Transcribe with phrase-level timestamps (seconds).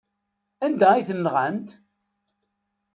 [0.65, 1.69] Anda ay ten-nɣant?